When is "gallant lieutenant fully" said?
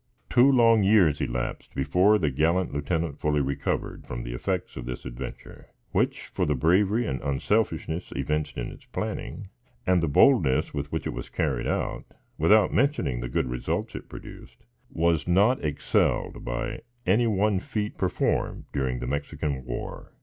2.31-3.39